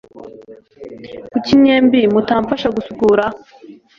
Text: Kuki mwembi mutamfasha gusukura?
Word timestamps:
Kuki 1.31 1.51
mwembi 1.61 1.99
mutamfasha 2.13 2.67
gusukura? 2.75 3.25